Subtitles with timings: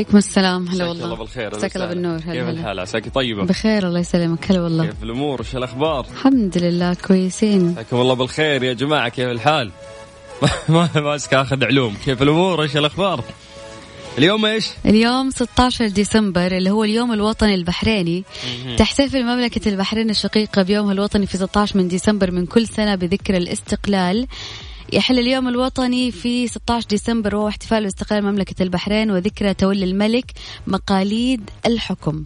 [0.00, 0.68] عليكم السلام.
[0.68, 1.04] هلا والله.
[1.04, 2.20] الله بالخير مساك الله بالنور.
[2.26, 4.50] هلا كيف الحال؟ عساك طيبة؟ بخير الله يسلمك.
[4.50, 4.86] هلا والله.
[4.86, 7.66] كيف الأمور؟ وش الأخبار؟ الحمد لله كويسين.
[7.66, 9.70] مساكم الله بالخير يا جماعة كيف الحال؟
[10.68, 11.96] ما ماسك آخذ علوم.
[12.04, 13.24] كيف الأمور؟ إيش الأخبار؟
[14.18, 18.24] اليوم إيش؟ اليوم 16 ديسمبر اللي هو اليوم الوطني البحريني.
[18.76, 24.26] تحتفل مملكة البحرين الشقيقة بيومها الوطني في 16 من ديسمبر من كل سنة بذكرى الاستقلال.
[24.92, 30.32] يحل اليوم الوطني في 16 ديسمبر وهو احتفال باستقلال مملكة البحرين وذكرى تولي الملك
[30.66, 32.24] مقاليد الحكم.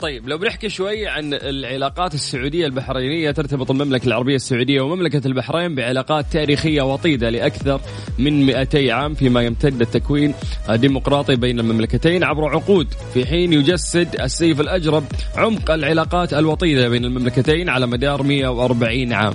[0.00, 6.26] طيب لو بنحكي شوي عن العلاقات السعودية البحرينية ترتبط المملكة العربية السعودية ومملكة البحرين بعلاقات
[6.32, 7.80] تاريخية وطيدة لأكثر
[8.18, 10.34] من 200 عام فيما يمتد التكوين
[10.70, 12.88] الديمقراطي بين المملكتين عبر عقود.
[13.14, 15.04] في حين يجسد السيف الأجرب
[15.36, 19.34] عمق العلاقات الوطيدة بين المملكتين على مدار 140 عام.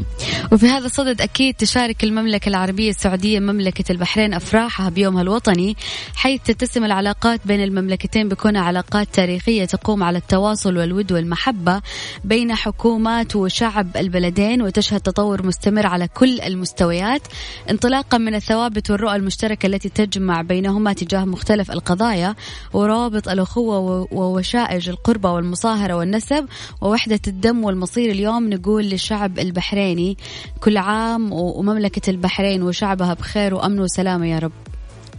[0.51, 5.75] وفي هذا الصدد أكيد تشارك المملكة العربية السعودية مملكة البحرين أفراحها بيومها الوطني
[6.15, 11.81] حيث تتسم العلاقات بين المملكتين بكونها علاقات تاريخية تقوم على التواصل التواصل والود والمحبة
[12.23, 17.21] بين حكومات وشعب البلدين وتشهد تطور مستمر على كل المستويات
[17.69, 22.35] انطلاقا من الثوابت والرؤى المشتركة التي تجمع بينهما تجاه مختلف القضايا
[22.73, 26.45] وروابط الأخوة ووشائج القربة والمصاهرة والنسب
[26.81, 28.11] ووحدة الدم والمصير.
[28.11, 30.17] اليوم نقول للشعب البحريني
[30.59, 34.51] كل عام ومملكة البحرين وشعبها بخير وأمن وسلامة يا رب.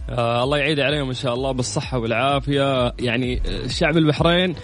[0.09, 2.93] آه الله يعيد عليهم إن شاء الله بالصحة والعافية.
[2.99, 4.55] يعني الشعب البحرين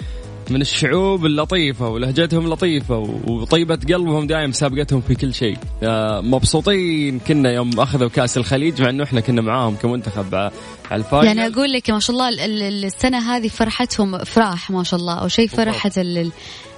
[0.52, 5.58] من الشعوب اللطيفة ولهجتهم لطيفة وطيبة قلبهم دائما سابقتهم في كل شيء.
[5.84, 10.52] آه، مبسوطين كنا يوم أخذوا كأس الخليج مع أنه إحنا كنا معاهم كمنتخب على
[10.92, 11.28] الفاينل.
[11.28, 12.30] يعني أقول لك ما شاء الله
[12.70, 15.92] السنة هذه فرحتهم افراح ما شاء الله أو شيء فرحة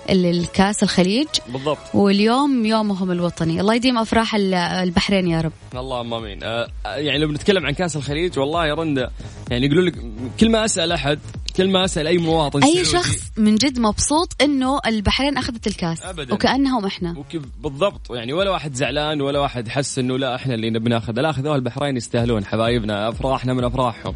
[0.10, 1.28] الكأس الخليج.
[1.54, 1.78] بالضبط.
[1.94, 3.62] واليوم يومهم الوطني.
[3.62, 5.52] الله يديم أفراح البحرين يا رب.
[5.76, 6.44] اللهم آمين.
[6.44, 9.12] آه يعني لو بنتكلم عن كأس الخليج والله يا رندا
[9.52, 9.96] يعني يقولوا لك
[10.40, 11.20] كل ما أسأل أحد
[11.58, 16.34] كل ما أسأل أي مواطن أي شخص من جد مبسوط إنه البحرين أخذت الكاس أبداً.
[16.34, 17.18] وكأنهم إحنا.
[17.18, 18.12] وكيف بالضبط.
[18.12, 21.14] يعني ولا واحد زعلان ولا واحد حس إنه لا إحنا اللي بناخذ.
[21.20, 24.14] لا أخذوها البحرين يستاهلون حبايبنا أفراحنا من أفراحهم.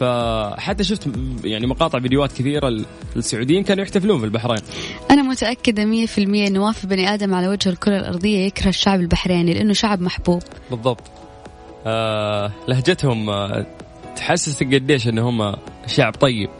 [0.00, 1.08] فحتى شفت
[1.44, 2.84] يعني مقاطع فيديوهات كثيرة
[3.16, 4.62] السعوديين كانوا يحتفلون في البحرين
[5.10, 9.54] أنا متأكدة 100% إنه ما في بني آدم على وجه الكرة الأرضية يكره الشعب البحريني
[9.54, 10.42] لأنه شعب محبوب.
[10.70, 11.10] بالضبط.
[11.86, 13.66] آه لهجتهم آه
[14.16, 15.54] تحسسك قديش إن هم
[15.86, 16.50] شعب طيب.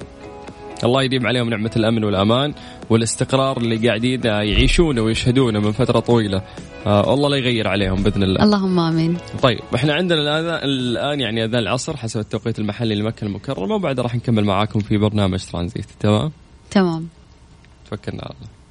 [0.84, 2.54] الله يديم عليهم نعمة الأمن والأمان
[2.90, 6.42] والاستقرار اللي قاعدين يعيشونه ويشهدونه من فترة طويلة.
[6.86, 8.44] آه والله لا يغير عليهم بإذن الله.
[8.44, 9.16] اللهم آمين.
[9.42, 14.14] طيب إحنا عندنا الآن, الآن يعني أذان العصر حسب التوقيت المحلي لمكة المكرمة وبعد راح
[14.14, 15.86] نكمل معاكم في برنامج ترانزيت.
[16.00, 16.32] تمام؟
[16.70, 17.08] تمام.
[17.90, 18.62] توكلنا على الله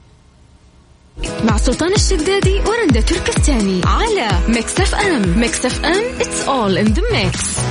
[1.52, 5.40] مع سلطان الشدادي ورندا تركستاني على Mix FM.
[5.40, 7.71] Mix FM it's all in the mix.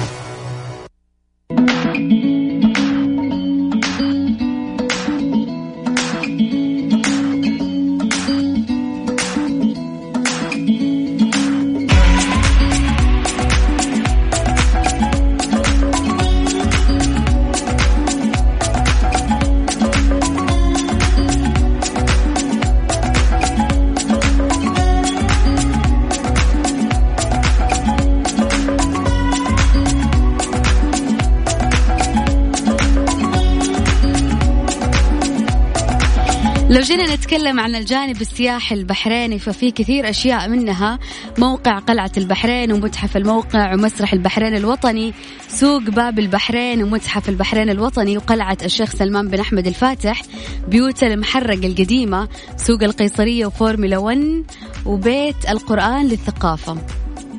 [36.81, 40.99] لو جينا نتكلم عن الجانب السياحي البحريني ففي كثير أشياء منها.
[41.39, 45.15] موقع قلعة البحرين ومتحف الموقع ومسرح البحرين الوطني
[45.49, 50.23] سوق باب البحرين ومتحف البحرين الوطني وقلعة الشيخ سلمان بن أحمد الفاتح
[50.69, 54.45] بيوت المحرق القديمة سوق القيصرية وفورمولا 1
[54.87, 56.77] وبيت القرآن للثقافة.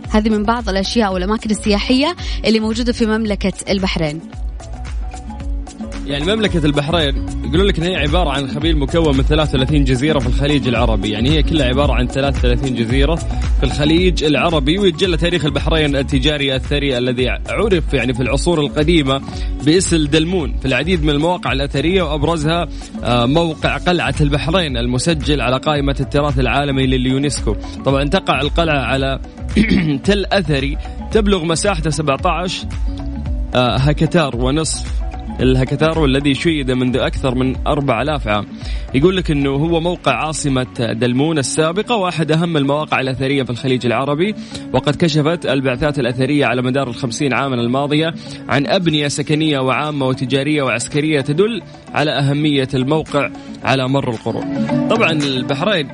[0.09, 2.15] هذه من بعض الأشياء والأماكن السياحية
[2.45, 4.21] اللي موجودة في مملكة البحرين.
[6.07, 10.27] يعني مملكة البحرين يقولون لك إن هي عبارة عن أرخبيل مكون من 33 جزيرة في
[10.27, 15.95] الخليج العربي، يعني هي كلها عبارة عن 33 جزيرة في الخليج العربي ويتجلى تاريخ البحرين
[15.95, 19.21] التجاري الثري الذي عرف يعني في العصور القديمة
[19.65, 22.67] باسم دلمون في العديد من المواقع الأثرية وأبرزها
[23.03, 27.55] آه، موقع قلعة البحرين المسجل على قائمة التراث العالمي لليونسكو،
[27.85, 29.19] طبعا تقع القلعة على
[30.05, 30.77] تل أثري
[31.11, 32.67] تبلغ مساحته 17
[33.55, 35.01] آه، هكتار ونصف
[35.41, 38.45] الهكتار والذي شيد منذ أكثر من 4000 عام
[38.93, 44.35] يقول لك أنه هو موقع عاصمة دلمون السابقة وأحد أهم المواقع الأثرية في الخليج العربي
[44.73, 48.13] وقد كشفت البعثات الأثرية على مدار الخمسين عاما الماضية
[48.49, 51.61] عن أبنية سكنية وعامة وتجارية وعسكرية تدل
[51.93, 53.29] على أهمية الموقع
[53.63, 54.67] على مر القرون.
[54.89, 55.87] طبعا البحرين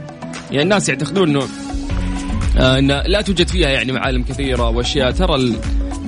[0.51, 1.43] يعني الناس يعتقدون أنه
[2.59, 5.11] آه، لا توجد فيها يعني معالم كثيرة وأشياء.
[5.11, 5.35] ترى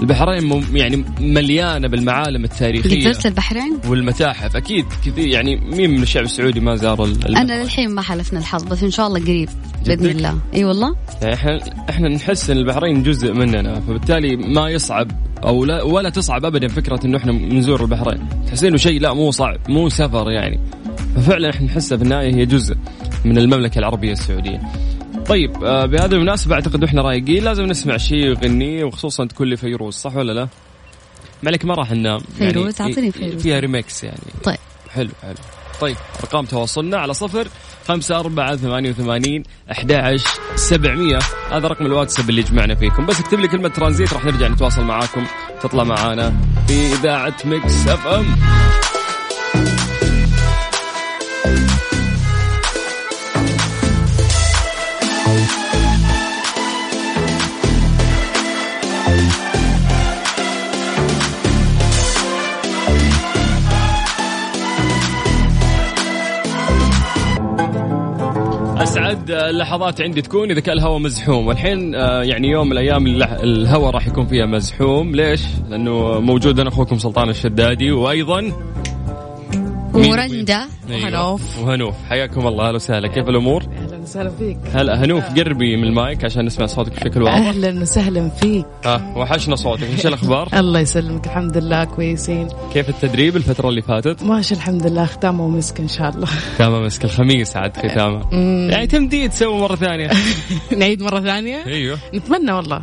[0.01, 3.11] البحرين يعني مليانة بالمعالم التاريخية.
[3.11, 5.27] زرت البحرين؟ والمتاحف أكيد كثير.
[5.27, 7.37] يعني مين من الشعب السعودي ما زار البحرين.
[7.37, 9.49] أنا للحين ما حلفنا الحظ بس إن شاء الله قريب
[9.85, 10.39] بإذن الله.
[10.53, 11.59] إي والله؟ يعني إحنا
[11.89, 15.11] إحنا نحس إن البحرين جزء مننا فبالتالي ما يصعب
[15.43, 18.19] أو لا ولا تصعب ابدا فكرة إنه إحنا نزور البحرين.
[18.47, 20.59] تحسين إنه شيء لا مو صعب مو سفر يعني.
[21.15, 22.75] ففعلا إحنا نحسها في النهاية هي جزء
[23.25, 24.61] من المملكة العربية السعودية.
[25.29, 27.43] طيب آه بهذه المناسبة أعتقد إحنا رايقين.
[27.43, 30.47] لازم نسمع شيء يغنيه وخصوصا تكون لي فيروز صح ولا لا؟
[31.43, 33.41] مالك ما راح ننام يعني فيروز؟ أعطيني فيروز.
[33.41, 34.17] فيها ريمكس يعني.
[34.43, 34.57] طيب.
[34.89, 35.35] حلو حلو.
[35.81, 37.47] طيب أرقام تواصلنا على صفر
[37.87, 40.17] خمسة أربعة ثمانية وثمانين أحد
[40.55, 41.19] سبعمية.
[41.51, 43.05] هذا رقم الواتساب اللي يجمعنا فيكم.
[43.05, 45.25] بس اكتب لي كلمة ترانزيت راح نرجع نتواصل معاكم.
[45.61, 46.33] تطلع معانا
[46.67, 48.25] في إذاعة Mix FM.
[69.29, 71.47] اسعد اللحظات عندي تكون إذا كان الهواء مزحوم.
[71.47, 73.07] والحين آه، يعني يوم من الأيام
[73.43, 75.15] الهواء راح يكون فيها مزحوم.
[75.15, 78.51] ليش؟ لأنه موجود أنا أخوكم سلطان الشدادي وأيضا
[79.93, 80.65] ورندا.
[80.89, 81.03] أيوة.
[81.03, 81.95] وهنوف وهنوف.
[82.09, 83.07] حياكم الله أهلا وسهلا.
[83.07, 83.63] كيف الأمور؟
[84.15, 84.57] أهلا وسهلا فيك.
[84.73, 87.35] هلا هنوف قربي من المايك عشان نسمع صوتك بشكل واضح.
[87.35, 88.65] أهلا وسهلا فيك.
[88.85, 89.83] آه وحشنا صوتك.
[89.83, 91.25] إيش الأخبار؟ الله يسلمك.
[91.25, 92.47] الحمد لله كويسين.
[92.73, 95.05] كيف التدريب الفترة اللي فاتت؟ ماشي الحمد لله.
[95.05, 96.25] ختامه ومسك إن شاء الله.
[96.55, 97.05] ختامه مسك.
[97.05, 98.21] الخميس عاد ختامه.
[98.71, 100.09] يعني تمديد تسوي مرة ثانية.
[100.79, 101.97] نعيد مرة ثانية؟ أيوه.
[102.13, 102.81] نتمنى والله.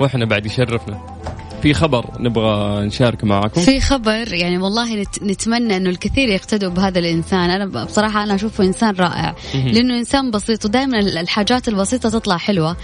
[0.00, 1.15] وإحنا بعد يشرفنا.
[1.62, 7.50] في خبر نبغى نشارك معكم في خبر يعني والله نتمنى إنه الكثير يقتدوا بهذا الإنسان.
[7.50, 9.34] أنا بصراحة أنا أشوفه إنسان رائع.
[9.54, 12.76] لأنه إنسان بسيط ودائما الحاجات البسيطة تطلع حلوة.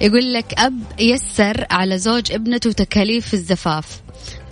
[0.00, 4.01] يقول لك أب يسر على زوج ابنته تكاليف الزفاف.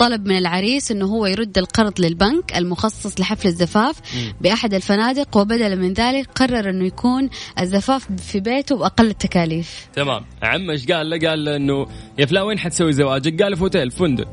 [0.01, 3.97] طلب من العريس إنه هو يرد القرض للبنك المخصص لحفل الزفاف
[4.41, 7.31] بأحد الفنادق وبدلا من ذلك قرر إنه يكون
[7.61, 9.89] الزفاف في بيته بأقل التكاليف.
[9.93, 10.25] تمام.
[10.43, 11.87] عم إيش قال؟ له قال له إنه
[12.19, 14.29] يا فلان وين حتسوي زواجك؟ قال في اوتيل فندق.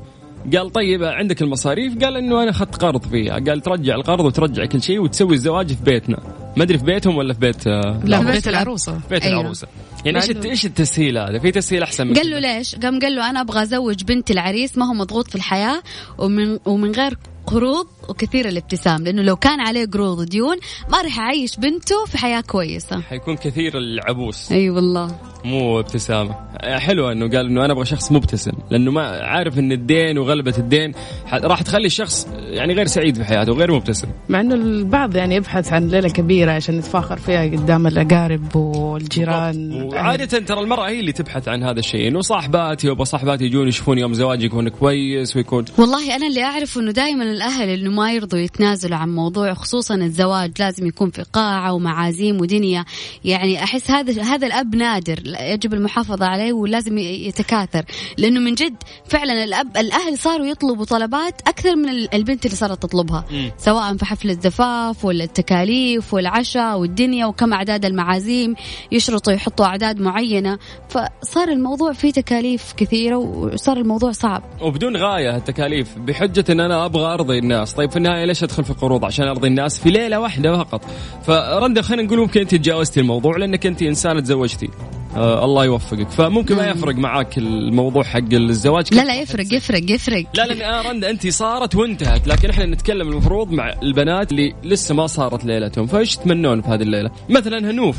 [0.56, 3.34] قال طيب عندك المصاريف؟ قال إنه أنا أخذت قرض فيها.
[3.34, 6.18] قال ترجع القرض وترجع كل شيء وتسوي الزواج في بيتنا.
[6.58, 9.00] ما أدري في بيتهم ولا في بيت آه، لا في بيت العروسة.
[9.10, 9.40] بيت أيوه.
[9.40, 9.68] العروسة.
[10.06, 13.30] يعني إيش إيش التسهيل هذا؟ في تسهيل أحسن من قال له ليش؟ قام قال له
[13.30, 15.82] أنا أبغى أزوج بنتي العريس ما هو مضغوط في الحياة
[16.18, 17.18] ومن ومن غير
[17.48, 20.58] قروض وكثير الابتسام لأنه لو كان عليه قروض وديون
[20.90, 23.02] ما راح يعيش بنته في حياة كويسة.
[23.02, 24.52] حيكون كثير العبوس.
[24.52, 25.16] أي أيوة والله.
[25.48, 26.36] مو ابتسامة.
[26.64, 30.92] حلو إنه قال إنه أنا أبغى شخص مبتسم لأنه ما عارف إن الدين وغلبة الدين
[31.34, 34.08] راح تخلي الشخص يعني غير سعيد في حياته وغير مبتسم.
[34.30, 39.82] مع إنه البعض يعني يبحث عن ليلة كبيرة عشان نتفاخر فيها قدام الأقارب والجيران.
[39.84, 43.98] وعادة ترى المرأة هي اللي تبحث عن هذا الشيء إنه صاحباتي وأبغى صاحباتي يجون يشوفون
[43.98, 45.66] يوم زواجي يكون كويس ويكون.
[45.78, 50.52] والله أنا اللي اعرفه إنه دائما الأهل إنه ما يرضوا يتنازلوا عن موضوع خصوصا الزواج
[50.60, 52.86] لازم يكون في قاعة ومعازيم ودنيا.
[53.26, 55.20] يعني أحس هذا هذا الأب نادر.
[55.42, 57.86] يجب المحافظة عليه ولازم يتكاثر.
[58.18, 58.76] لأنه من جد
[59.06, 63.26] فعلا الأب الأهل صاروا يطلبوا طلبات أكثر من البنت اللي صارت تطلبها.
[63.58, 68.56] سواء في حفل الزفاف ولا التكاليف والعشاء والدنيا وكم أعداد المعازيم
[68.92, 70.60] يشرطوا يحطوا أعداد معينة.
[70.90, 74.44] فصار الموضوع فيه تكاليف كثيرة وصار الموضوع صعب.
[74.62, 77.74] وبدون غاية التكاليف بحجة أن أنا أبغى أرضي الناس.
[77.74, 80.86] طيب في النهاية ليش أدخل في قروض عشان أرضي الناس في ليلة واحدة فقط.
[81.24, 84.70] فرندا خلينا نقول ممكن أنت تجاوزتي الموضوع لأنك أنت إنسانة تزوجتي.
[85.16, 86.10] آه الله يوفقك.
[86.10, 88.94] فممكن ما يفرق معاك الموضوع حق الزواج.
[88.94, 90.26] لا لا يفرق يفرق يفرق.
[90.34, 94.96] لا لأن آه رندا انت صارت وانتهت لكن إحنا نتكلم المفروض مع البنات اللي لسه
[94.96, 95.88] ما صارت ليلتهم.
[95.88, 97.98] فإيش تمنون في هذه الليلة؟ مثلا هنوف.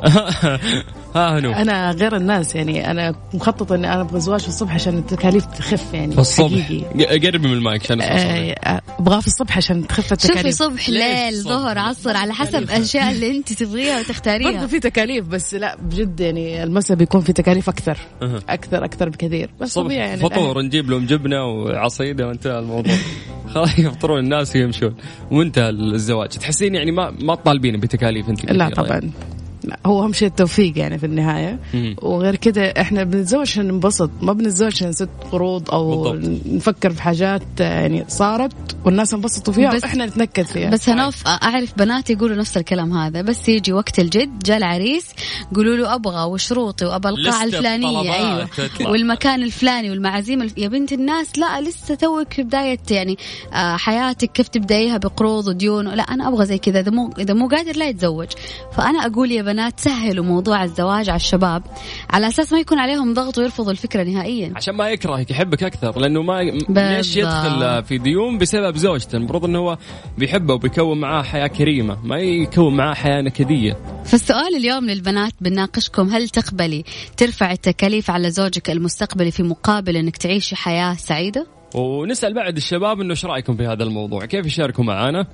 [1.14, 1.52] ها هنو.
[1.52, 5.94] أنا غير الناس يعني أنا مخططه إني أنا أبغى زواج في الصبح عشان التكاليف تخف
[5.94, 6.72] يعني في الصبح.
[7.24, 10.38] قربي من المايك عشان آه، ابغاه في الصبح عشان تخف التكاليف.
[10.38, 14.52] شوفي صبح ليل ظهر عصر على حسب الأشياء اللي أنت تبغيها وتختاريها.
[14.52, 17.98] برضه في تكاليف بس لا بجد يعني المساء بيكون في تكاليف أكثر.
[18.48, 19.50] أكثر أكثر بكثير.
[19.60, 20.20] بس طبيعي يعني.
[20.20, 22.94] فطور نجيب لهم جبنة وعصيده وانتهى الموضوع.
[23.54, 24.94] خلاص يفطرون الناس ويمشون.
[25.30, 26.28] وانتهى الزواج.
[26.28, 29.10] تحسين يعني ما ما تطالبين بتكاليف أنت لا طبعا.
[29.86, 31.96] هو أهم شيء التوفيق يعني في النهاية مم.
[32.02, 36.40] وغير كده إحنا بنتزوج عشان ننبسط ما بنتزوج عشان نسد قروض أو بالضبط.
[36.46, 38.52] نفكر في حاجات يعني صارت
[38.84, 43.22] والناس انبسطوا فيها بس وإحنا نتنكد فيها بس هنوف أعرف بنات يقولوا نفس الكلام هذا
[43.22, 45.06] بس يجي وقت الجد جاء العريس
[45.54, 48.88] قولوا له أبغى وشروطي وابى القاعه الفلانية أيوه تطلع.
[48.90, 53.18] والمكان الفلاني والمعازيم يا بنت الناس لا لسه توك في بداية يعني
[53.52, 57.48] آه، حياتك كيف تبدأيها بقروض وديون لا أنا أبغى زي كذا إذا مو إذا مو
[57.48, 58.28] قادر لا يتزوج
[58.76, 61.62] فأنا أقول يا بنات سهلوا موضوع الزواج على الشباب.
[62.10, 64.52] على أساس ما يكون عليهم ضغط ويرفضوا الفكرة نهائيا.
[64.56, 69.58] عشان ما يكرهك يحبك أكثر لأنه ما ليش يدخل في ديون بسبب زوجته؟ المفروض إنه
[69.58, 69.78] هو
[70.18, 73.76] بيحبه وبيكون معاه حياة كريمة ما يكون معاه حياة نكدية.
[74.04, 76.84] فالسؤال اليوم للبنات بناقشكم هل تقبلي
[77.16, 83.10] ترفع التكاليف على زوجك المستقبلي في مقابل إنك تعيشي حياة سعيدة؟ ونسأل بعد الشباب إنه
[83.10, 85.26] إيش رأيكم في هذا الموضوع؟ كيف يشاركوا معنا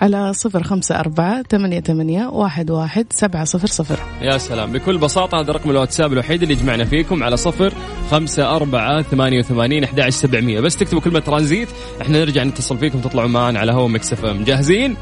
[0.00, 3.98] على صفر خمسة أربعة ثمانية ثمانية واحد واحد سبعة صفر صفر.
[4.22, 4.72] يا سلام.
[4.72, 7.72] بكل بساطة هذا رقم الواتساب الوحيد اللي يجمعنا فيكم على صفر
[8.10, 10.60] خمسة أربعة ثمانية وثمانين أحد سبعمية.
[10.60, 11.68] بس تكتبوا كلمة ترانزيت
[12.02, 14.44] إحنا نرجع نتصل فيكم تطلعوا معنا على هوا Mix FM.
[14.44, 14.96] جاهزين؟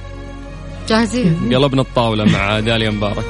[0.88, 1.54] جاهزين.
[1.54, 3.24] قلبنا الطاولة مع داليا مبارك.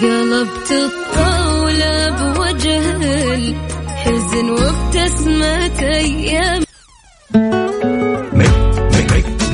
[0.00, 2.96] قلبت الطاولة بوجه
[3.34, 6.62] الحزن وابتسمة أيام.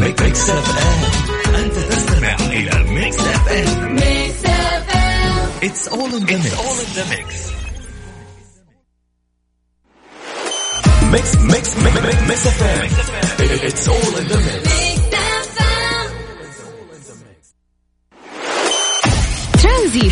[0.01, 7.35] Mix FM أنت تستمع إلى Mix FM Mix FM it's all in the mix
[11.03, 11.77] Mix Mix
[12.29, 12.89] Mix FM
[13.41, 14.79] it's all in the mix
[19.63, 20.11] ترانزيت.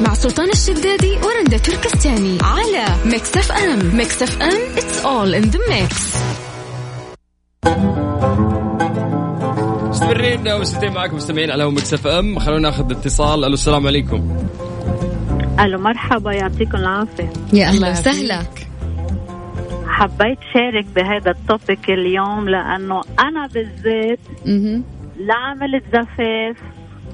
[0.00, 2.38] مع سلطان الشدادي ورندا تركستاني.
[2.42, 5.96] على Mix FM Mix FM it's all in the mix
[10.42, 12.38] مستمرين وستين معكم مستمعين على مكس اف ام.
[12.38, 13.44] خلونا ناخذ اتصال.
[13.44, 14.36] ألو السلام عليكم.
[15.60, 17.32] ألو مرحبا يعطيكم العافية.
[17.52, 18.42] يا أهلا وسهلا.
[19.86, 24.18] حبيت شارك بهذا ال topic اليوم لأنه أنا بالذات
[25.16, 26.56] لا عملت زفاف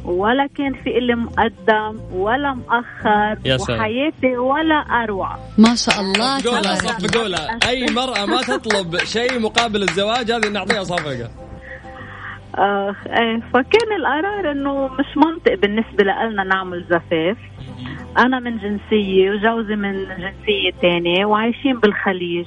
[0.05, 3.81] ولا كان في إلي مقدم ولا مؤخر يا سلام.
[3.81, 5.37] وحياتي ولا أروع.
[5.59, 7.59] ما شاء الله قولها صفقة قولها.
[7.69, 11.31] أي مرأة ما تطلب شيء مقابل الزواج هذه نعطيها صفقة.
[12.59, 17.37] آه إيه فكان القرار إنه مش منطق بالنسبة لنا نعمل زفاف.
[18.19, 22.47] أنا من جنسية وجوزي من جنسية ثانية وعايشين بالخليج.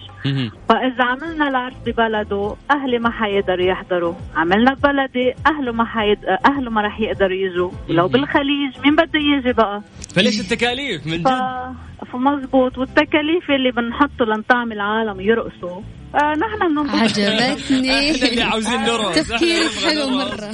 [0.69, 4.13] فإذا عملنا العرس ببلده أهلي ما حيقدروا يحضروا.
[4.35, 6.17] عملنا ببلدي أهله ما حيد...
[6.45, 7.71] أهله ما راح يقدروا يجوا.
[7.89, 9.81] لو بالخليج مين بده يجي بقى؟
[10.15, 11.27] فليش التكاليف؟ من جد.
[12.11, 15.81] فمزبوط والتكاليف اللي بنحطه لنطعم العالم يرقصوا.
[16.15, 17.89] آه نحن بننبسط عجبتني.
[18.11, 19.15] إحنا اللي عاوزين نرقص.
[19.15, 20.51] تفكيرك حلو مرة.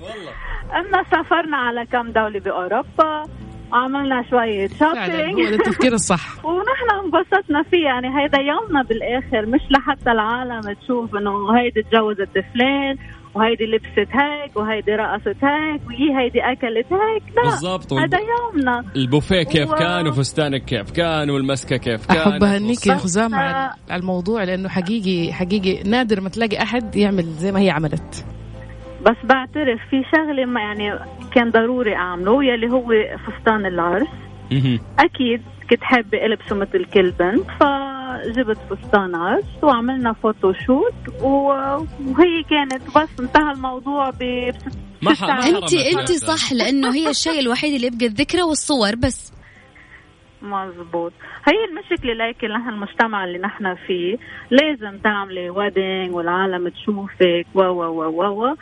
[0.00, 0.32] والله.
[0.78, 3.24] أما سافرنا على كم دولة بأوروبا.
[3.72, 6.24] عملنا شوية شوبينج هو التفكير الصح.
[6.46, 7.84] ونحن انبسطنا فيه.
[7.84, 12.96] يعني هيدا يومنا بالآخر مش لحتى العالم تشوف إنه هيدي تجوزت فلان
[13.34, 17.22] وهيدي لبست هيك وهيدي رقصت هيك وهي هيدي أكلت هيك.
[17.36, 17.92] لا بالضبط.
[17.92, 18.84] هذا يومنا.
[18.96, 19.74] البوفيه كيف و...
[19.74, 22.16] كان وفستانك كيف كان والمسكة كيف كان.
[22.16, 27.52] أحب أهنيك يا خزام على الموضوع لأنه حقيقي حقيقي نادر ما تلاقي أحد يعمل زي
[27.52, 28.24] ما هي عملت.
[29.06, 30.98] بس بعترف في شغلة ما يعني
[31.34, 32.86] كان ضروري أعمله يلي هو
[33.26, 34.06] فستان العرس
[34.98, 37.62] أكيد كنت حابة ألبسه مثل كل بنت ف
[38.36, 44.52] جبت فستان عرس وعملنا photoshoot وهي كانت بس انتهى الموضوع ب
[45.02, 45.10] ما
[45.46, 49.32] انت انت صح لأنه هي الشيء الوحيد اللي يبقى الذكرى والصور بس.
[50.46, 51.12] مزبوط
[51.48, 54.16] هي المشكلة ليك نحن المجتمع اللي نحن فيه.
[54.50, 58.54] لازم تعملي wedding والعالم تشوفك و و و و و.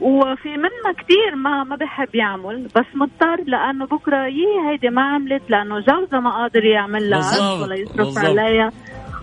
[0.00, 5.42] وفي منا كثير ما ما بحب يعمل بس مضطر لأنه بكرة يي هيدي ما عملت
[5.50, 8.72] لأنه جوزها ما قادر يعمل لها ولا يصرف عليها.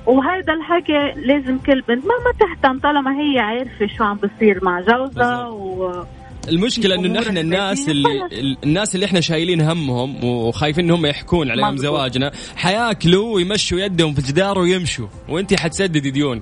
[0.06, 4.82] وهذا الحكي لازم كل بنت ما ما تهتم طالما هي عارفة شو عم بصير مع
[4.82, 6.04] جوزها و
[6.50, 8.30] المشكلة إنه نحن الناس اللي
[8.64, 14.60] الناس اللي إحنا شايلين همهم وخايفين إنهم يحكون عليهم زواجنا حياكلوا ويمشوا يدهم في جدار
[14.60, 15.08] ويمشوا.
[15.30, 16.42] وانت حتسددي ديون.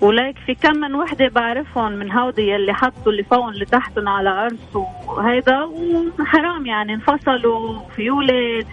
[0.00, 4.28] وليك في كم من وحدة بعرفهم من هودي يلي حطوا اللي فوقهم اللي تحتهم على
[4.28, 4.76] عرس
[5.06, 5.64] وهيدا
[6.20, 8.66] وحرام يعني انفصلوا في ولد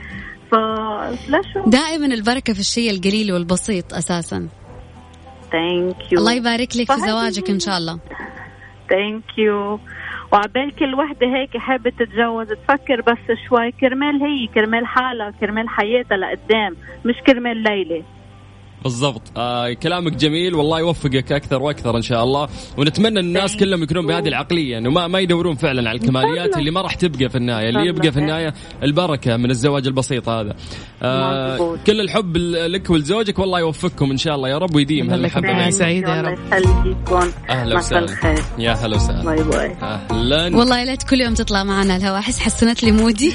[0.51, 4.47] فلشو دائما البركة في الشيء القليل والبسيط أساسا.
[5.51, 7.99] thank you الله يبارك لك في زواجك إن شاء الله.
[8.89, 9.79] thank you
[10.31, 16.17] وعبال كل وحدة هيك حابة تتجوز تفكر بس شوي كرمال هي كرمال حالها كرمال حياتها
[16.17, 18.03] لقدام مش كرمال ليلة.
[18.83, 19.21] بالضبط.
[19.37, 20.55] آه كلامك جميل.
[20.55, 22.49] والله يوفقك أكثر وأكثر إن شاء الله.
[22.77, 26.71] ونتمنى ان الناس كلهم يكونون بهذه العقلية إنه ما ما يدورون فعلا على الكماليات اللي
[26.71, 28.53] ما راح تبقى في النهاية اللي يبقى في النهاية
[28.83, 30.55] البركة من الزواج البسيط هذا.
[31.03, 33.39] آه كل الحب لك ولزوجك.
[33.39, 36.37] والله يوفقكم إن شاء الله يا رب ويديم هالمحبه سعيده يا رب.
[37.49, 38.35] أهلا وسهلا.
[38.57, 39.23] يا هلا وسهلا.
[39.23, 39.71] bye bye.
[39.81, 40.57] أهلا.
[40.57, 42.19] والله يا ليت كل يوم تطلع معنا الهواء.
[42.19, 43.33] أحس حسنت لي mood ي.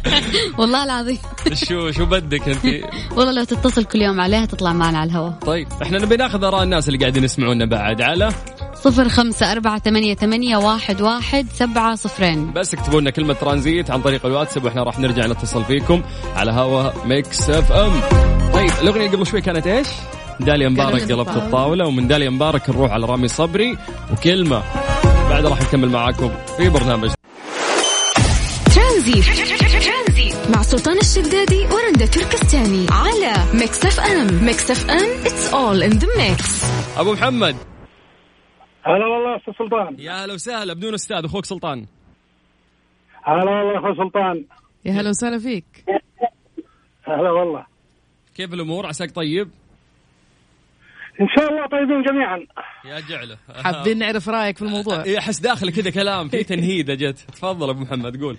[0.58, 1.18] والله العظيم.
[1.54, 2.64] شو شو بدك أنت؟
[3.16, 5.30] والله لو تتصل كل يوم عليها تطلع معنا على الهواء.
[5.30, 8.28] طيب إحنا نبي ناخذ آراء الناس اللي قاعدين يسمعونا بعد على؟
[8.74, 12.52] صفر خمسة أربعة ثمانية, ثمانية واحد, واحد سبعة صفرين.
[12.52, 16.02] بس اكتبوا لنا كلمة ترانزيت عن طريق الواتساب وإحنا راح نرجع نتصل فيكم
[16.36, 18.00] على هوا Mix FM.
[18.52, 19.86] طيب الأغنية قبل شوي كانت إيش؟
[20.40, 23.78] داليا مبارك قلبت الطاولة ومن داليا مبارك نروح على رامي صبري
[24.12, 24.62] وكلمة.
[25.30, 27.10] بعد راح نكمل معاكم في برنامج.
[28.74, 29.55] ترانزيت.
[30.54, 36.64] مع سلطان الشدادي ورندا تركستاني على Mix FM Mix FM it's all in the mix
[36.96, 37.56] أبو محمد.
[38.84, 39.96] هلا والله أستاذ سلطان.
[39.98, 41.86] يا هلا وسهلا بدون أستاذ أخوك سلطان.
[43.24, 44.44] هلا والله اخو سلطان.
[44.84, 45.84] يا هلا وسهلا فيك.
[47.04, 47.66] هلا والله.
[48.34, 49.50] كيف الأمور؟ عساك طيب؟
[51.20, 52.46] إن شاء الله طيبين جميعا.
[52.84, 53.36] يا جعله.
[53.64, 55.02] حابين نعرف رأيك في الموضوع.
[55.04, 58.36] اي أحس داخل كذا كلام في تنهيده جت تفضل أبو محمد قول.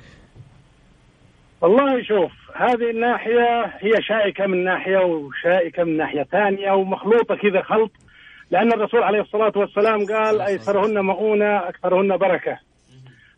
[1.61, 7.91] والله شوف هذه الناحية هي شائكة من ناحية وشائكة من ناحية ثانية ومخلوطة كذا خلط
[8.51, 12.57] لأن الرسول عليه الصلاة والسلام قال أيسرهن مؤونة أكثرهن بركة.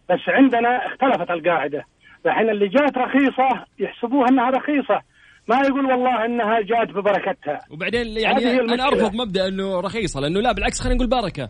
[0.09, 1.85] بس عندنا اختلفت القاعدة.
[2.25, 5.01] الحين اللي جات رخيصة يحسبوها أنها رخيصة.
[5.47, 7.59] ما يقول والله أنها جات ببركتها.
[7.71, 11.49] وبعدين يعني أنا أرفض مبدأ إنه رخيصة لأنه لا بالعكس خلينا نقول بركه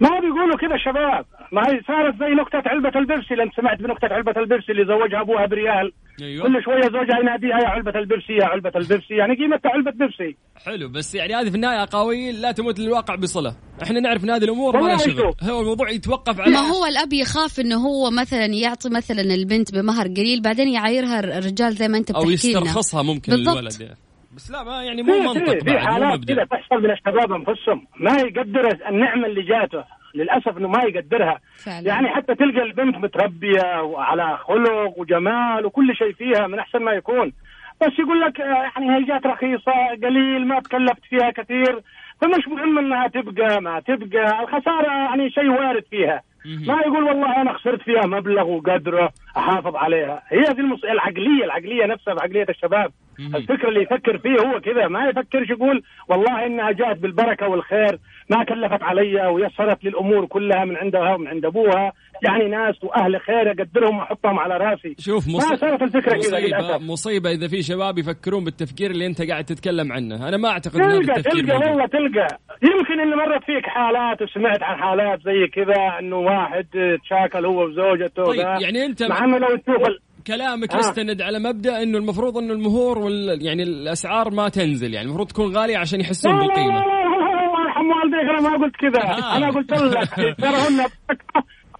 [0.00, 1.24] ما بيقولوا كذا شباب.
[1.52, 5.46] ما هي صارت زي نكتة علبة البيبسي لما سمعت بنكتة علبة البيبسي اللي زوجها أبوها
[5.46, 5.92] بريال.
[6.22, 6.46] أيوة.
[6.46, 10.88] كل شوية زوجها يناديها يا علبة البيبسي يا علبة البيبسي يعني قيمتها علبة بيبسي حلو.
[10.88, 13.56] بس يعني هذه في النهاية أقاويل لا تموت للواقع بصلة.
[13.82, 15.34] إحنا نعرف إن هذه الأمور ما لها شغل.
[15.42, 20.06] هو الموضوع يتوقف على ما هو الأب يخاف إنه هو مثلا يعطي مثلا البنت بمهر
[20.06, 23.56] قليل بعدين يعايرها الرجال زي ما أنت بتحكي أو يسترخصها ممكن بالضبط.
[23.56, 23.96] للولد يعني.
[24.36, 27.86] بس لا ما يعني مو منطق في حالات كذا تحصل من الشباب انفسهم.
[27.96, 31.38] ما يقدر النعمة اللي جاته للأسف إنه ما يقدرها.
[31.64, 31.86] فعلا.
[31.86, 37.32] يعني حتى تلقى البنت متربية وعلى خلق وجمال وكل شيء فيها من أحسن ما يكون.
[37.80, 41.80] بس يقول لك آه، يعني هي جات رخيصة قليل ما تكلفت فيها كثير.
[42.20, 44.42] فمش مهم إنها تبقى ما تبقى.
[44.42, 46.22] الخسارة يعني شيء وارد فيها.
[46.66, 50.22] ما يقول والله أنا خسرت فيها مبلغ وقدره أحافظ عليها.
[50.28, 50.84] هي دي المص...
[50.84, 52.92] العقلية العقلية نفسها بعقليه الشباب.
[53.18, 54.88] الفكر اللي يفكر فيه هو كذا.
[54.88, 57.98] ما يفكرش يقول والله إنها جاءت بالبركة والخير
[58.30, 61.92] ما كلفت علي ويسرت لي الأمور كلها من عندها ومن عند أبوها.
[62.22, 64.94] يعني ناس وأهل خير أقدرهم وأحطهم على رأسي.
[64.98, 65.50] شوف مص...
[65.50, 69.92] ما صارت الفكرة كذا مصيبه مصيبة إذا في شباب يفكرون بالتفكير اللي أنت قاعد تتكلم
[69.92, 70.28] عنه.
[70.28, 72.38] أنا ما أعتقد التفكير تلقى والله تلقى.
[72.62, 76.66] يمكن إن مرت فيك حالات وسمعت عن حالات زي كذا إنه واحد
[77.04, 79.88] تشاكل هو وزوجته طيب يعني أنت مع إنه لو تشوف
[80.26, 80.78] كلامك آه.
[80.78, 85.56] يستند على مبدأ إنه المفروض إنه المهور وال يعني الأسعار ما تنزل يعني المفروض تكون
[85.56, 86.82] غالية عشان يحسون بالقيمة.
[86.82, 89.02] الله يرحم والديك أنا ما قلت كذا.
[89.02, 89.36] آه.
[89.36, 90.86] أنا قلت لك يسرهن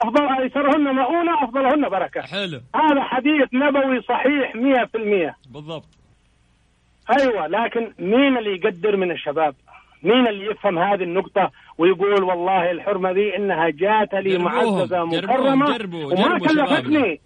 [0.03, 2.21] افضل يسرهن مؤونة أفضلهن بركة.
[2.21, 2.61] حلو.
[2.75, 5.89] هذا حديث نبوي صحيح 100% بالضبط.
[7.21, 9.55] أيوه لكن مين اللي يقدر من الشباب؟
[10.03, 15.67] مين اللي يفهم هذه النقطة ويقول والله الحرمة ذي إنها جات لي معززة مكرمة
[16.07, 17.21] وما كلفتني؟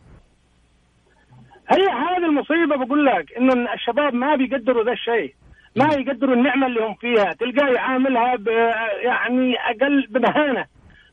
[1.71, 5.35] هي هذه المصيبة بقول لك إنه الشباب ما بيقدروا ذا الشيء.
[5.77, 7.33] ما يقدروا النعمة اللي هم فيها.
[7.33, 8.49] تلقاه يعاملها ب
[9.05, 10.65] يعني أقل بمهانه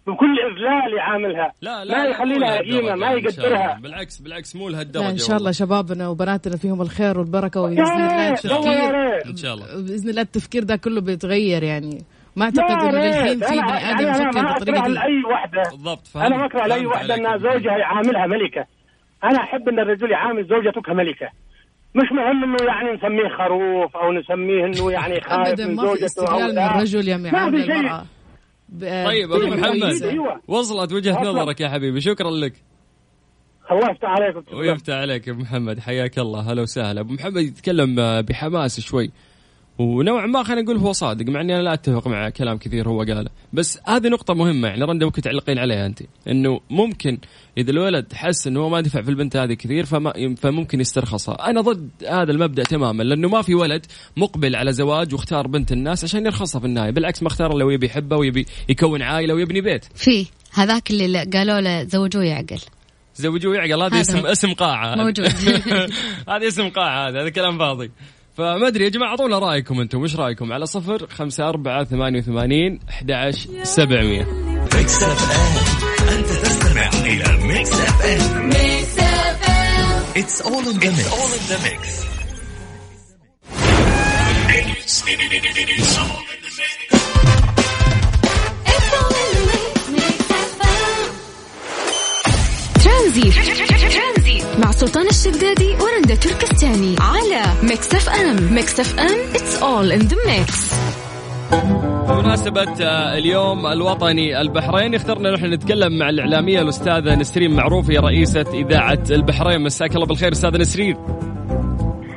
[0.08, 1.52] بكل إذلال يعاملها.
[1.62, 3.80] لا لا ما يخلي لها قيمة ما يقدرها.
[3.84, 8.96] بالعكس بالعكس مو لهالدرجة إن شاء الله شبابنا وبناتنا فيهم الخير والبركة وباذن الله التفكير
[9.26, 9.66] إن شاء الله.
[9.66, 12.00] بإذن الله التفكير ده كله بيتغير يعني.
[12.36, 15.62] ما أعتقد إنه الحين في بني آدم يعني يفكر بالطريقة دي لأي وحدة.
[15.72, 18.66] بالضبط أنا ما أكره لأي وحدة إن زوجها يعاملها ملكة.
[19.26, 21.30] أنا أحب إن الرجل يعامل زوجته كملكة.
[21.96, 26.56] مش مهم إنه يعني نسميه خروف أو نسميه إنه يعني خايف من زوجته أو من
[26.56, 26.76] لا.
[26.76, 27.28] الرجل يا شيء.
[27.30, 28.06] المراه
[28.82, 29.80] طيب أبو محمد.
[29.80, 30.10] كويسة.
[30.10, 30.42] أيوة.
[30.48, 31.22] وصلت وجهة.
[31.24, 32.02] نظرك يا حبيبي.
[32.02, 32.54] شكرا لك.
[33.72, 35.80] الله يفتح عليكم ويفتح عليك يا ابو محمد.
[35.80, 36.52] حياك الله.
[36.52, 37.02] هلا وسهلا.
[37.02, 39.12] أبو محمد يتكلم بحماس شوي.
[39.80, 43.00] ونوعا ما خلينا نقول هو صادق مع إني أنا لا أتفق مع كلام كثير هو
[43.00, 47.18] قاله بس هذه نقطة مهمة يعني رندا ممكن تعلقين عليها أنت إنه ممكن
[47.58, 51.62] إذا الولد حس إنه هو ما دفع في البنت هذه كثير فما فممكن يسترخصها، أنا
[51.62, 53.86] ضد هذا المبدأ تماما لأنه ما في ولد
[54.18, 57.86] مقبل على زواج واختار بنت الناس عشان يرخصها في النهاية، بالعكس ما اختار إلا ويبي
[57.86, 59.86] يحبها ويبي يكون عائلة ويبني بيت.
[59.96, 62.60] في هذاك اللي قالوا له زوجوه يعقل
[63.16, 64.26] زوجوه يعقل هذا اسم.
[64.26, 65.28] اسم قاعة موجود.
[66.30, 67.92] هذا اسم قاعة هذا هذا كلام فاضي
[68.36, 72.80] فما ادري يا جماعة اعطونا رايكم أنتم وش رايكم على صفر خمسة أربعة ثمانية وثمانين
[72.90, 74.24] أحد عشر سبعمية
[74.76, 78.46] Mix FM انت تستمع إلى ميكس اف ام
[80.22, 81.12] It's all in the mix.
[81.18, 82.06] all in the mix.
[92.84, 93.34] ترانزيت
[94.64, 100.76] مع سلطان الشدادي ورندا تركستاني على Mix FM Mix FM it's all in the mix
[102.10, 108.46] بمناسبة آه، اليوم الوطني البحريني اخترنا نحن نتكلم مع الإعلامية الأستاذة نسرين معروف هي رئيسة
[108.54, 109.62] إذاعة البحرين.
[109.62, 110.98] مساك الله بالخير أستاذة نسرين.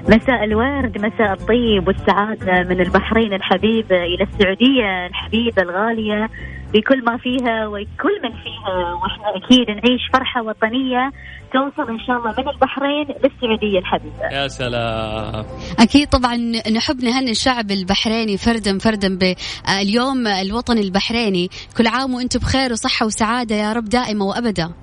[0.09, 6.29] مساء الورد مساء الطيب والسعادة من البحرين الحبيبة إلى السعودية الحبيبة الغالية
[6.75, 8.95] بكل ما فيها وكل من فيها.
[9.03, 11.11] وإحنا أكيد نعيش فرحة وطنية
[11.53, 14.25] توصل إن شاء الله من البحرين للسعودية الحبيبة.
[14.33, 15.45] يا سلام.
[15.79, 16.37] أكيد طبعا
[16.77, 21.49] نحب نهني الشعب البحريني فردا فردا باليوم الوطني البحريني.
[21.79, 24.75] كل عام وأنتم بخير وصحة وسعادة يا رب دائمة وأبدا.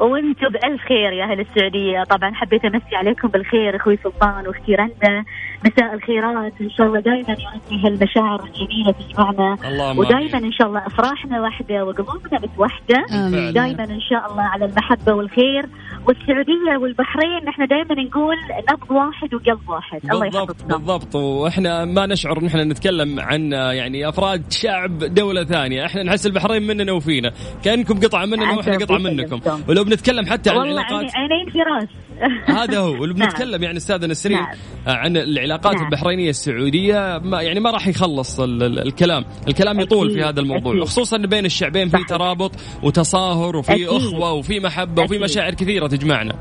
[0.00, 2.04] وأنتم بألف خير يا أهل السعودية.
[2.04, 5.24] طبعا حبيت أمسي عليكم بالخير أخوي سلطان وأختي رندا.
[5.64, 6.52] مساء الخيرات.
[6.60, 9.56] إن شاء الله دائما يعني هالمشاعر الجميلة تجمعنا
[9.96, 10.38] ودائما.
[10.38, 13.04] إن شاء الله أفراحنا واحدة وقلوبنا متوحدة.
[13.12, 13.52] آمين.
[13.52, 15.66] دائما إن شاء الله على المحبة والخير.
[16.06, 18.36] والسعودية والبحرين نحن دائما نقول
[18.72, 23.52] نبض واحد وقلب واحد الله بالضبط يحفظنا بالضبط وإحنا ما نشعر إن إحنا نتكلم عن
[23.52, 27.32] يعني أفراد شعب دولة ثانية، إحنا نحس البحرين مننا وفينا،
[27.64, 29.40] كأنكم قطعه مننا وإحنا قطعه منكم،.
[29.68, 31.88] ولو بنتكلم حتى عن والله العلاقات عينين في راس
[32.60, 33.28] هذا هو ولو نعم.
[33.28, 34.54] بنتكلم يعني استاذه نسرين نعم.
[34.86, 35.84] عن العلاقات نعم.
[35.84, 40.72] البحرينية السعودية ما يعني ما راح يخلص ال- ال- الكلام، الكلام يطول في هذا الموضوع،
[40.72, 40.84] أكيد.
[40.84, 42.04] خصوصا بين الشعبين في.
[42.04, 43.88] ترابط وتصاهر وفي أكيد.
[43.88, 45.18] أخوة وفي محبة وفي.
[45.18, 46.34] مشاعر كثيرة تجمعنا.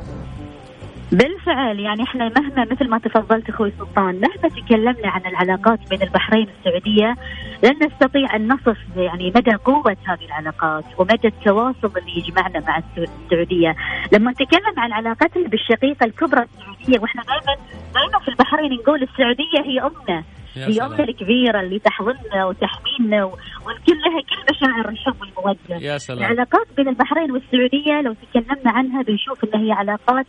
[1.12, 6.47] بالفعل يعني إحنا مهما مثل ما تفضلت أخوي سلطان مهما تكلمنا عن العلاقات بين البحرين
[6.47, 7.15] والسعوديه
[7.63, 13.12] لن نستطيع أن نصف يعني مدى قوة هذه العلاقات ومدى التواصل اللي يجمعنا مع السع-
[13.25, 13.75] السعودية،
[14.13, 17.62] لما نتكلم عن علاقتنا بالشقيقة الكبرى السعودية وإحنا دائما
[17.93, 20.23] دائما في البحرين نقول السعودية هي أمنا
[20.55, 20.81] هي.
[20.81, 23.31] أمنا الكبيرة اللي تحضننا وتحمينا
[23.69, 25.75] و- ونكون لها كل مشاعر الحب والموده.
[25.86, 26.19] يا سلام.
[26.19, 30.25] العلاقات بين البحرين والسعودية لو تكلمنا عنها بنشوف ان هي علاقات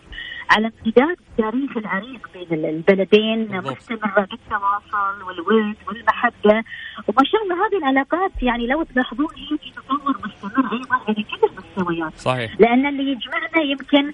[0.50, 3.56] على امتداد التاريخ العريق بين البلدين.
[3.56, 6.62] مستمره بالتواصل والود والمحبة
[7.08, 11.48] وما شاء الله هذه العلاقات يعني لو تلاحظون هي في تطور مستمر أيضا على كل
[11.50, 14.12] المستويات صحيح لأن اللي يجمعنا يمكن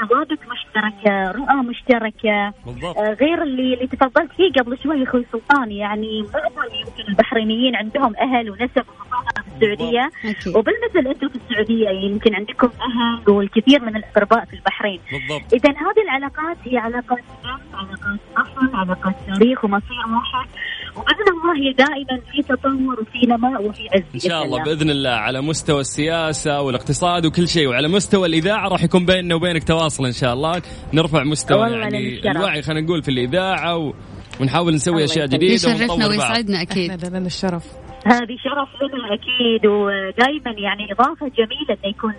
[0.00, 2.96] ثوابت مشتركة، رؤى مشتركة، بالضبط.
[2.96, 8.16] آه، غير اللي اللي تفضلت فيه قبل شوي أخوي سلطان يعني معظم يمكن البحرينيين عندهم
[8.16, 10.10] أهل ونسب في السعودية.
[10.24, 10.56] أكيد.
[10.56, 15.54] وبالمثل أنتم في السعودية يمكن عندكم أهل والكثير من الاقرباء في البحرين، بالضبط.
[15.54, 20.48] اذا هذه العلاقات هي علاقات دم، علاقات أصل، علاقات تاريخ ومصير واحد.
[20.96, 25.10] وباذن الله هي دائما في تطور وفي نماء وفي عز إن شاء الله بإذن الله
[25.10, 30.12] على مستوى السياسة والاقتصاد وكل شيء وعلى مستوى الإذاعة راح يكون بيننا وبينك تواصل إن
[30.12, 32.30] شاء الله نرفع مستوى يعني.
[32.30, 33.92] الوعي خلينا نقول في الإذاعة و...
[34.40, 35.26] ونحاول نسوي أشياء.
[35.26, 36.06] جديدة يشرفنا.
[36.06, 37.64] ويسعدنا أكيد إحنا لنا الشرف
[38.06, 42.14] هذه شرف لنا أكيد ودائما يعني إضافة جميلة إنه يكون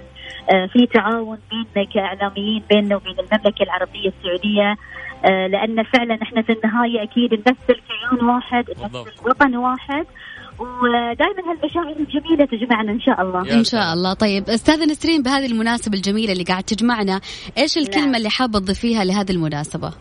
[0.54, 4.76] آه، في تعاون بيننا كإعلاميين بيننا وبين المملكة العربية السعودية
[5.26, 8.66] آه، لأن فعلا إحنا في النهاية أكيد نمثل كيان واحد.
[8.82, 10.06] نمثل وطن واحد
[10.60, 15.98] ودائما هالمشاعر الجميلة تجمعنا إن شاء الله إن شاء الله طيب أستاذة نسرين بهذه المناسبة
[15.98, 17.22] الجميلة اللي قاعد تجمعنا
[17.58, 18.16] إيش الكلمة نعم.
[18.16, 19.94] اللي حابه تضيفيها لهذه المناسبة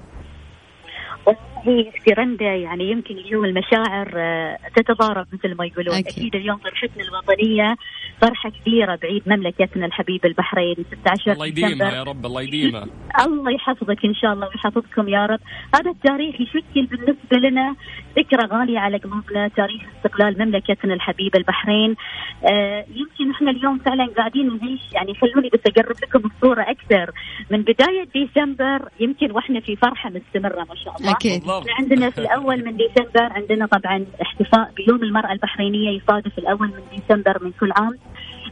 [1.65, 5.95] هي رندا يعني يمكن اليوم المشاعر آه، تتضارب مثل ما يقولون.
[5.95, 6.09] أكيد.
[6.09, 7.77] أكيد, اليوم فرحتنا الوطنية
[8.21, 11.95] فرحة كبيرة بعيد مملكتنا الحبيبة البحرين 16 الله يديمها.
[11.95, 12.87] يا رب الله يديمها.
[13.27, 15.41] الله يحفظك إن شاء الله ويحفظكم يا رب.
[15.75, 17.77] هذا التاريخ يشكل بالنسبة لنا
[18.19, 21.97] ذكرى غالية على قلوبنا تاريخ استقلال مملكتنا الحبيبة البحرين.
[22.45, 27.11] آه يمكن إحنا اليوم فعلا قاعدين نعيش يعني خلوني بس أقرب لكم الصورة أكثر.
[27.51, 31.11] من بداية ديسمبر يمكن وإحنا في فرحة مستمرة ما شاء الله.
[31.11, 31.50] أكيد.
[31.51, 31.69] بالضبط.
[31.69, 36.83] إحنا عندنا في الأول من ديسمبر عندنا طبعا احتفاء بيوم المرأة البحرينية يصادف الأول من
[36.99, 37.99] ديسمبر من كل عام.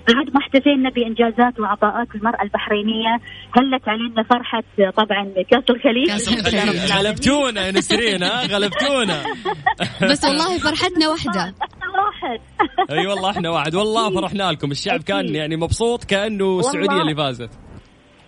[0.09, 3.15] بعد ما احتفينا بإنجازات وعطاءات المرأة البحرينية
[3.57, 6.93] هلت علينا فرحة طبعا كاس الخليج كأس الخليج.
[6.93, 9.23] غلبتونا يا نسرين ها؟ غلبتونا.
[10.03, 11.41] بس والله فرحتنا واحدة.
[11.63, 12.41] إحنا واحد.
[12.91, 13.75] أي والله إحنا واحد.
[13.75, 14.71] والله فرحنا لكم.
[14.71, 15.35] الشعب كان.
[15.35, 17.01] يعني مبسوط كأنه السعودية.
[17.01, 17.51] اللي فازت.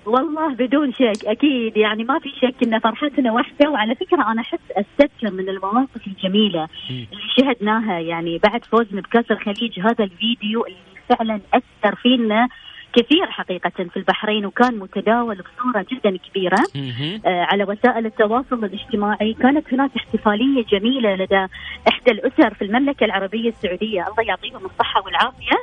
[0.06, 1.76] والله بدون شك أكيد.
[1.76, 6.68] يعني ما في شك إن فرحتنا واحدة وعلى فكرة أنا أحس أستذكر من المواقف الجميلة
[6.90, 7.98] اللي شهدناها.
[8.00, 12.48] يعني بعد فوزنا بكاس الخليج هذا الفيديو اللي فعلا أثر فينا
[12.92, 16.58] كثير حقيقة في البحرين وكان متداول بصورة جدا كبيرة.
[16.74, 17.20] مهم.
[17.26, 21.46] آه، على وسائل التواصل الاجتماعي كانت هناك احتفالية جميلة لدى
[21.88, 24.00] إحدى الأسر في المملكة العربية السعودية.
[24.08, 25.56] الله يعطيهم الصحة والعافية.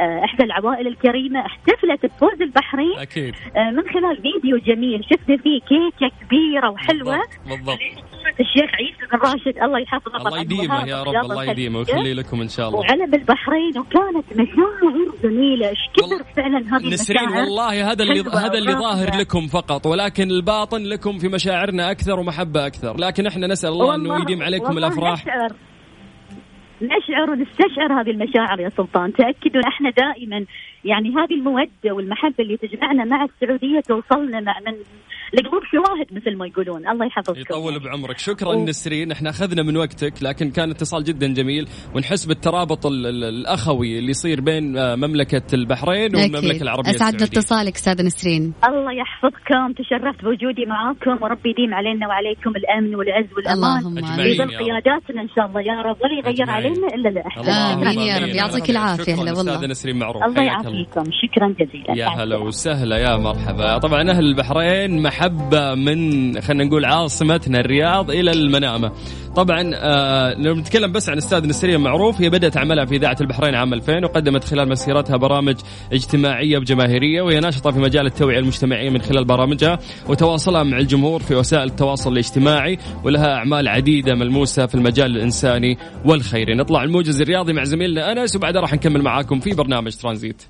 [0.00, 3.34] آه، إحدى العوائل الكريمة احتفلت بفوز البحرين أكيد.
[3.56, 7.16] آه، من خلال فيديو جميل شفنا فيه كيكة كبيرة وحلوة.
[7.16, 7.78] بالضبط, بالضبط.
[8.40, 11.78] الشيخ عيسى بن راشد الله يحفظه الله يديمه يا رب الله يديمه.
[11.78, 12.78] ويخلي لكم إن شاء الله.
[12.78, 15.68] وعلم البحرين وكانت مشاعر جميلة.
[15.68, 18.72] إيش كثر فعلا هذه نسرين المشاعر والله هذا اللي هذا اللي.
[18.72, 22.96] ظاهر لكم فقط ولكن الباطن لكم في مشاعرنا أكثر ومحبة أكثر.
[22.96, 25.26] لكن إحنا نسأل الله أنه يديم عليكم الأفراح.
[25.26, 25.71] نشعر.
[26.82, 29.12] نشعر ونستشعر هذه المشاعر يا سلطان.
[29.12, 30.44] تأكدوا إحنا دائما
[30.84, 34.72] يعني هذه المودة والمحبة اللي تجمعنا مع السعودية توصلنا مع من
[35.34, 36.88] لقلوب شواهد مثل ما يقولون.
[36.88, 37.40] الله يحفظكم.
[37.40, 38.18] يطول بعمرك.
[38.18, 38.64] شكرا أوه.
[38.64, 39.12] نسرين.
[39.12, 41.68] إحنا أخذنا من وقتك لكن كان اتصال جدا جميل.
[41.94, 47.24] ونحس بالترابط ال- ال- الأخوي اللي يصير بين آه، مملكة البحرين والمملكة العربية السعودية.
[47.24, 48.52] اتصالك أستاذ نسرين.
[48.68, 49.72] الله يحفظكم.
[49.72, 53.78] تشرفت بوجودي معاكم وربي يديم علينا وعليكم الأمن والعز والأمان.
[53.78, 54.50] اللهم رب.
[54.50, 55.60] قياداتنا إن شاء الله.
[55.60, 55.96] يا رب.
[56.02, 56.50] ولا يغير.
[56.50, 58.28] علينا إلا لا إحنا اللهم آمين يا رب.
[58.34, 59.02] يعطيك العافية.
[59.02, 59.54] شكراً هلا والله.
[59.54, 60.22] أستاذة نسرين معروف.
[60.24, 61.94] الله حياك يعافيكم شكرا جزيلا.
[61.96, 62.36] يا هلا.
[62.36, 63.78] وسهلا يا مرحبا.
[63.78, 68.92] طبعا أهل البحرين محبة من خلينا نقول عاصمتنا الرياض إلى المنامة.
[69.36, 73.54] طبعا آه لو نتكلم بس عن أستاذ نسرين معروف هي بدأت عملها في إذاعة البحرين
[73.54, 75.56] عام 2000 وقدمت خلال مسيرتها برامج
[75.92, 81.34] اجتماعية وجماهيرية وهي ناشطة في مجال التوعية المجتمعية من خلال برامجها وتواصلها مع الجمهور في
[81.34, 86.54] وسائل التواصل الاجتماعي ولها أعمال عديدة ملموسة في المجال الإنساني والخيري.
[86.54, 90.42] نطلع الموجز الرياضي مع زميلنا أنس وبعدها راح نكمل معاكم في برنامج ترانزيت.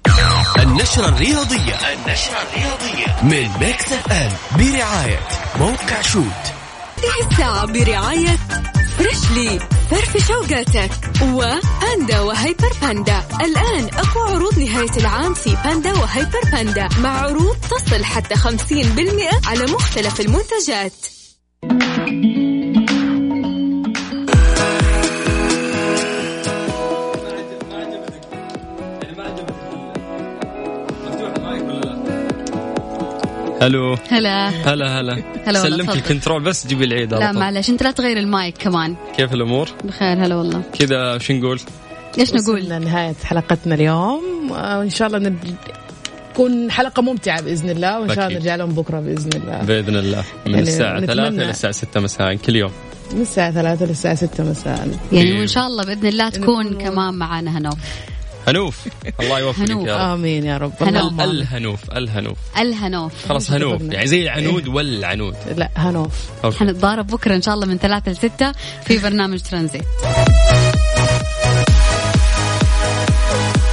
[0.62, 5.18] النشرة الرياضية النشرة الرياضية من ميكس أم برعاية
[5.60, 6.61] موقع شوت.
[7.02, 8.38] هذه الساعة برعاية
[8.98, 9.58] Freshly
[9.90, 10.90] فرفش أوقاتك
[11.22, 18.04] وباندا وهيبر باندا الآن أقوى عروض نهاية العام في باندا وهيبر باندا مع عروض تصل
[18.04, 20.92] حتى 50% على مختلف المنتجات.
[33.66, 35.12] ألو هلا هلا هلا
[35.46, 35.94] هلا والله، سلمك.
[35.96, 37.32] الكنترول بس جيبي العيد لا.
[37.32, 41.60] معلش أنت لا تغير المايك كمان كيف الأمور؟ بخير هلا والله كذا شو نقول؟
[42.18, 45.38] إيش نقول؟ نهاية حلقتنا اليوم آه، وإن شاء الله نب...
[46.34, 48.38] تكون حلقة ممتعة بإذن الله وإن شاء الله.
[48.38, 52.34] نرجع لهم بكرة بإذن الله بإذن الله من يعني نتمنى- 3 إلى الساعة 6 مساء
[52.34, 52.70] كل يوم
[53.14, 55.38] من الساعة 3 للساعة 6 مساء يعني.
[55.38, 57.74] وإن شاء الله بإذن الله تكون كمان معانا هنوف
[58.48, 58.88] هنوف.
[59.20, 59.86] الله يوفقك هنوف.
[59.86, 60.00] يا رب.
[60.00, 60.72] آمين يا رب.
[60.82, 61.20] آمين.
[61.20, 62.38] الهنوف الهنوف.
[62.58, 63.12] الهنوف.
[63.28, 63.82] خلاص هنوف.
[63.82, 65.36] يعني زي العنود والعنود.
[65.56, 66.30] لا هنوف.
[66.58, 68.52] حنتضارب بكرة إن شاء الله من ثلاثة لستة
[68.84, 69.84] في برنامج ترانزيت.